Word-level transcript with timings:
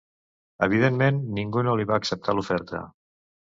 Evidentment, 0.67 1.19
ningú 1.35 1.63
no 1.69 1.75
li 1.81 1.87
va 1.93 2.01
acceptar 2.03 2.37
l'oferta. 2.39 2.83